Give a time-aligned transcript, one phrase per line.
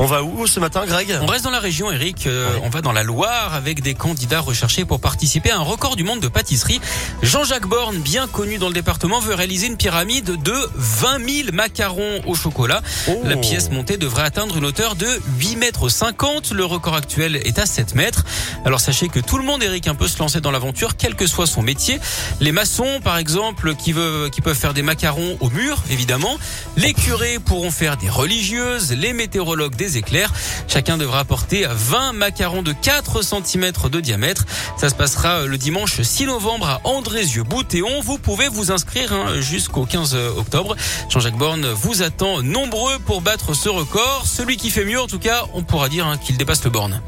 [0.00, 1.18] On va où ce matin, Greg?
[1.22, 2.28] On reste dans la région, Eric.
[2.28, 5.96] Euh, On va dans la Loire avec des candidats recherchés pour participer à un record
[5.96, 6.80] du monde de pâtisserie.
[7.20, 12.20] Jean-Jacques Borne, bien connu dans le département, veut réaliser une pyramide de 20 000 macarons
[12.26, 12.80] au chocolat.
[13.08, 13.22] Oh.
[13.24, 15.08] La pièce montée devrait atteindre une hauteur de
[15.40, 16.52] 8 mètres 50.
[16.52, 18.24] Le record actuel est à 7 mètres.
[18.64, 21.26] Alors sachez que tout le monde, Eric, un peut se lancer dans l'aventure, quel que
[21.26, 21.98] soit son métier.
[22.38, 26.38] Les maçons, par exemple, qui, veulent, qui peuvent faire des macarons au mur, évidemment.
[26.76, 30.32] Les curés pourront faire des religieuses, les météorologues des éclairs.
[30.66, 34.44] Chacun devra apporter 20 macarons de 4 cm de diamètre.
[34.76, 38.00] Ça se passera le dimanche 6 novembre à Andrézieux-Boutéon.
[38.02, 40.76] Vous pouvez vous inscrire hein, jusqu'au 15 octobre.
[41.08, 44.24] Jean-Jacques Borne vous attend nombreux pour battre ce record.
[44.26, 47.00] Celui qui fait mieux, en tout cas, on pourra dire hein, qu'il dépasse le Borne.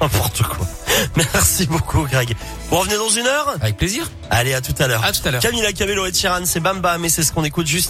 [0.00, 0.66] N'importe quoi.
[1.16, 2.34] Merci beaucoup, Greg.
[2.70, 3.54] Vous revenez dans une heure?
[3.60, 4.10] Avec plaisir.
[4.30, 5.04] Allez, à tout à l'heure.
[5.04, 5.40] À tout à l'heure.
[5.40, 7.84] Camila Cabello et Chiran, c'est Bam Bam, et c'est ce qu'on écoute juste